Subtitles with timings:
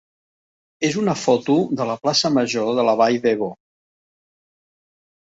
[0.87, 3.51] és una foto de la plaça major de la Vall d'Ebo.